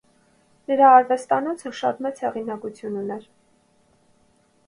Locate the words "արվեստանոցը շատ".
0.99-2.01